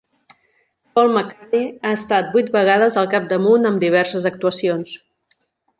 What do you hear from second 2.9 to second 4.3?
al capdamunt amb diverses